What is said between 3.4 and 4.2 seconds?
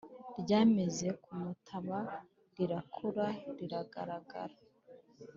riragara.